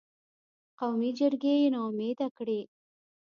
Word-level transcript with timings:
قومي 0.79 1.09
جرګې 1.19 1.53
یې 1.61 1.67
نا 1.73 1.79
امیده 1.87 2.27
کړې. 2.37 2.61